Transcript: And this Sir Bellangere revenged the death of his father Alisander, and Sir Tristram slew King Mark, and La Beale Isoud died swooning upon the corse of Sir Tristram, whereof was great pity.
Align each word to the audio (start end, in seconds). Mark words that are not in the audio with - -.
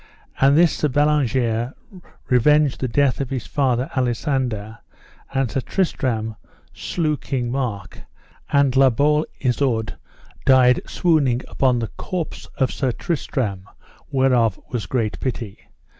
And 0.39 0.57
this 0.57 0.77
Sir 0.77 0.87
Bellangere 0.87 1.73
revenged 2.27 2.79
the 2.79 2.87
death 2.87 3.21
of 3.21 3.29
his 3.29 3.45
father 3.45 3.87
Alisander, 3.95 4.79
and 5.31 5.51
Sir 5.51 5.61
Tristram 5.61 6.37
slew 6.73 7.17
King 7.17 7.51
Mark, 7.51 8.01
and 8.51 8.75
La 8.75 8.89
Beale 8.89 9.27
Isoud 9.41 9.95
died 10.43 10.81
swooning 10.87 11.41
upon 11.47 11.77
the 11.77 11.91
corse 11.97 12.47
of 12.57 12.71
Sir 12.71 12.91
Tristram, 12.91 13.69
whereof 14.09 14.59
was 14.71 14.87
great 14.87 15.19
pity. 15.19 15.59